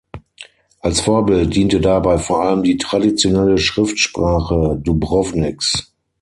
[0.79, 5.93] Als Vorbild diente dabei vor allem die traditionelle Schriftsprache Dubrovniks.